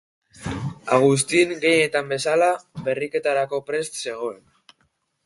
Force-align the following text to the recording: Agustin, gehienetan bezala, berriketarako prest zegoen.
Agustin, 0.95 1.53
gehienetan 1.65 2.09
bezala, 2.13 2.47
berriketarako 2.89 3.61
prest 3.69 4.01
zegoen. 4.07 4.41